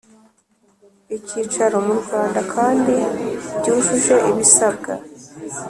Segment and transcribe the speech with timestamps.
[1.17, 2.95] Icyicaro mu rwanda kandi
[3.57, 4.93] byujuje ibisabwa